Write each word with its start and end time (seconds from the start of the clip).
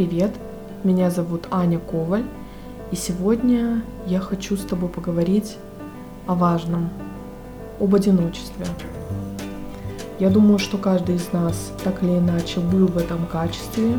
привет! 0.00 0.30
Меня 0.82 1.10
зовут 1.10 1.46
Аня 1.50 1.78
Коваль, 1.78 2.24
и 2.90 2.96
сегодня 2.96 3.82
я 4.06 4.18
хочу 4.18 4.56
с 4.56 4.60
тобой 4.60 4.88
поговорить 4.88 5.58
о 6.26 6.34
важном, 6.34 6.88
об 7.78 7.94
одиночестве. 7.94 8.64
Я 10.18 10.30
думаю, 10.30 10.58
что 10.58 10.78
каждый 10.78 11.16
из 11.16 11.30
нас 11.34 11.74
так 11.84 12.02
или 12.02 12.16
иначе 12.16 12.60
был 12.60 12.86
в 12.86 12.96
этом 12.96 13.26
качестве, 13.26 13.98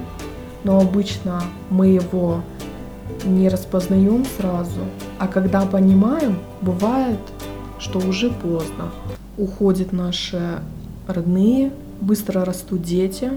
но 0.64 0.79
обычно 0.79 1.44
мы 1.69 1.90
его 1.90 2.42
не 3.24 3.47
распознаем 3.47 4.26
сразу, 4.26 4.81
а 5.20 5.28
когда 5.28 5.68
понимаем, 5.68 6.40
бывает, 6.62 7.20
что 7.78 7.99
уже 7.99 8.31
поздно. 8.31 8.90
Уходят 9.38 9.92
наши 9.92 10.63
родные, 11.06 11.72
быстро 12.02 12.44
растут 12.44 12.81
дети, 12.81 13.33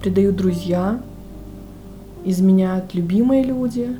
предают 0.00 0.36
друзья, 0.36 1.02
изменяют 2.24 2.94
любимые 2.94 3.42
люди, 3.42 3.96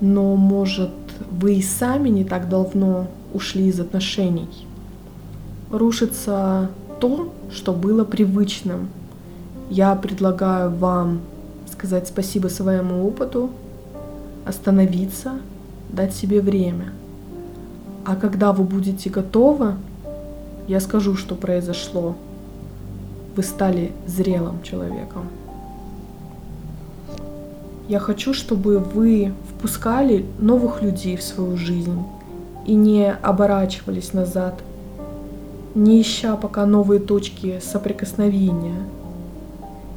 но, 0.00 0.36
может, 0.36 0.90
вы 1.30 1.54
и 1.56 1.62
сами 1.62 2.08
не 2.08 2.24
так 2.24 2.48
давно 2.48 3.06
ушли 3.32 3.66
из 3.66 3.80
отношений. 3.80 4.66
Рушится 5.70 6.70
то, 7.00 7.32
что 7.50 7.72
было 7.72 8.04
привычным. 8.04 8.88
Я 9.70 9.94
предлагаю 9.94 10.70
вам 10.70 11.20
сказать 11.70 12.08
спасибо 12.08 12.48
своему 12.48 13.06
опыту, 13.06 13.50
остановиться, 14.44 15.32
дать 15.90 16.14
себе 16.14 16.40
время. 16.40 16.92
А 18.04 18.16
когда 18.16 18.52
вы 18.52 18.64
будете 18.64 19.10
готовы, 19.10 19.74
я 20.68 20.80
скажу, 20.80 21.16
что 21.16 21.34
произошло. 21.34 22.16
Вы 23.36 23.42
стали 23.42 23.92
зрелым 24.06 24.62
человеком. 24.62 25.28
Я 27.86 27.98
хочу, 27.98 28.32
чтобы 28.32 28.78
вы 28.78 29.34
впускали 29.50 30.24
новых 30.38 30.80
людей 30.80 31.16
в 31.18 31.22
свою 31.22 31.58
жизнь 31.58 32.02
и 32.64 32.74
не 32.74 33.12
оборачивались 33.12 34.14
назад, 34.14 34.54
не 35.74 36.00
ища 36.00 36.36
пока 36.36 36.64
новые 36.64 36.98
точки 36.98 37.60
соприкосновения. 37.62 38.78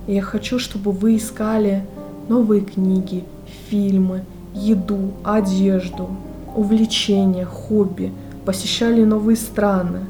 Я 0.05 0.21
хочу, 0.21 0.59
чтобы 0.59 0.91
вы 0.91 1.15
искали 1.15 1.85
новые 2.27 2.59
книги, 2.59 3.23
фильмы, 3.69 4.25
еду, 4.53 5.13
одежду, 5.23 6.09
увлечения, 6.57 7.45
хобби, 7.45 8.11
посещали 8.43 9.05
новые 9.05 9.37
страны. 9.37 10.01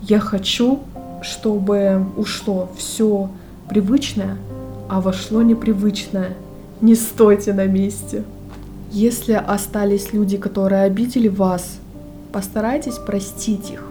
Я 0.00 0.20
хочу, 0.20 0.80
чтобы 1.20 2.06
ушло 2.16 2.70
все 2.74 3.28
привычное, 3.68 4.38
а 4.88 5.02
вошло 5.02 5.42
непривычное– 5.42 6.32
не 6.80 6.94
стойте 6.94 7.52
на 7.52 7.66
месте. 7.66 8.22
Если 8.90 9.32
остались 9.32 10.12
люди, 10.12 10.36
которые 10.36 10.82
обидели 10.82 11.28
вас, 11.28 11.78
постарайтесь 12.32 12.98
простить 12.98 13.70
их. 13.70 13.84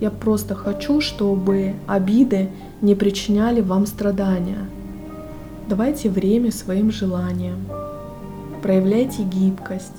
Я 0.00 0.10
просто 0.10 0.54
хочу, 0.54 1.00
чтобы 1.00 1.74
обиды 1.86 2.48
не 2.82 2.94
причиняли 2.94 3.60
вам 3.60 3.86
страдания. 3.86 4.66
Давайте 5.68 6.10
время 6.10 6.52
своим 6.52 6.92
желаниям. 6.92 7.60
Проявляйте 8.62 9.22
гибкость. 9.22 9.92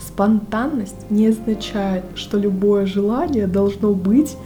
Спонтанность 0.00 1.10
не 1.10 1.28
означает, 1.28 2.04
что 2.14 2.38
любое 2.38 2.86
желание 2.86 3.46
должно 3.46 3.92
быть 3.92 4.36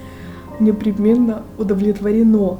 непременно 0.60 1.42
удовлетворено. 1.56 2.58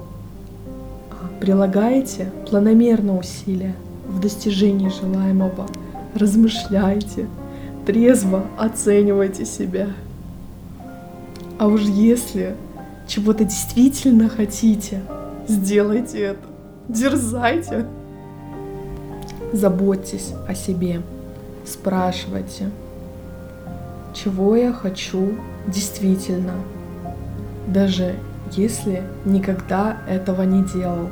Прилагайте 1.41 2.31
планомерно 2.49 3.19
усилия– 3.19 3.75
в 4.09 4.21
достижении 4.21 4.89
желаемого. 4.89 5.67
Размышляйте, 6.15 7.27
трезво 7.87 8.45
оценивайте 8.57 9.45
себя. 9.45 9.89
А 11.59 11.67
уж 11.67 11.83
если 11.83 12.55
чего-то 13.07 13.45
действительно 13.45 14.29
хотите, 14.29 15.03
сделайте 15.49 16.19
это. 16.21 16.47
Дерзайте. 16.89 17.87
Заботьтесь 19.53 20.33
о 20.49 20.55
себе. 20.55 21.03
Спрашивайте, 21.65 22.71
чего 24.15 24.57
я 24.57 24.73
хочу 24.73 25.35
действительно, 25.67 26.55
даже 27.67 28.15
если 28.53 29.03
никогда 29.25 29.99
этого 30.09 30.43
не 30.43 30.63
делал. 30.63 31.11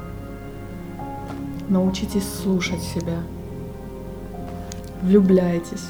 Научитесь 1.68 2.28
слушать 2.42 2.82
себя. 2.82 3.18
Влюбляйтесь. 5.02 5.86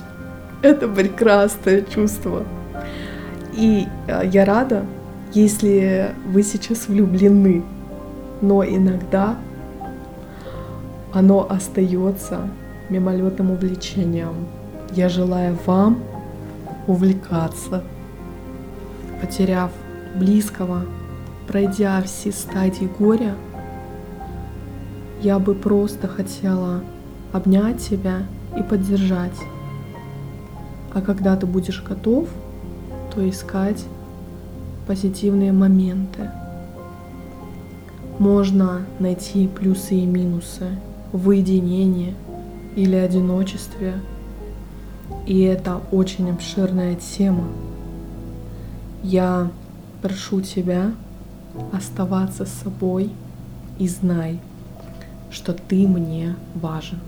Это 0.63 0.89
прекрасное 0.89 1.83
чувство. 1.83 2.45
И 3.55 3.87
э, 4.07 4.23
я 4.33 4.45
рада, 4.45 4.85
если 5.33 6.15
вы 6.27 6.43
сейчас 6.43 6.89
влюблены, 6.89 7.63
но 8.41 8.65
иногда 8.65 9.37
оно 11.13 11.47
остается 11.49 12.49
мимолетным 12.89 13.51
увлечением. 13.53 14.47
Я 14.93 15.09
желаю 15.09 15.57
вам 15.67 16.03
увлекаться, 16.87 17.83
потеряв 19.21 19.71
близкого, 20.17 20.83
пройдя 21.47 22.03
все 22.03 22.33
стадии 22.33 22.89
горя, 22.99 23.35
я 25.25 25.39
бы 25.39 25.55
просто 25.55 26.07
хотела 26.07 26.83
обнять 27.33 27.81
тебя 27.81 28.25
и 28.59 28.63
поддержать. 28.63 29.33
А 30.93 31.01
когда 31.01 31.35
ты 31.35 31.47
будешь 31.47 31.83
готов, 31.83 32.29
то 33.13 33.27
искать 33.29 33.83
позитивные 34.87 35.51
моменты. 35.51 36.31
Можно 38.19 38.83
найти 38.99 39.49
плюсы 39.49 39.95
и 39.95 40.05
минусы 40.05 40.79
в 41.11 41.29
уединении 41.29 42.15
или 42.77 42.95
одиночестве. 42.95 43.95
И 45.27 45.41
это 45.41 45.81
очень 45.91 46.31
обширная 46.31 46.97
тема. 46.97 47.49
Я 49.03 49.51
прошу 50.03 50.43
тебя 50.43 50.93
оставаться 51.73 52.45
собой 52.45 53.11
и 53.79 53.89
знай, 53.89 54.39
что 55.35 55.53
ты 55.53 55.87
мне 55.87 56.37
важен. 56.55 57.01